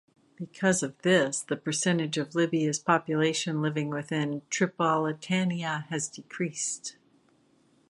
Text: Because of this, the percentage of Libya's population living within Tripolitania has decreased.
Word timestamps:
Because 0.35 0.81
of 0.81 0.99
this, 1.03 1.41
the 1.41 1.55
percentage 1.55 2.17
of 2.17 2.33
Libya's 2.33 2.79
population 2.79 3.61
living 3.61 3.89
within 3.89 4.41
Tripolitania 4.49 5.85
has 5.89 6.07
decreased. 6.07 6.95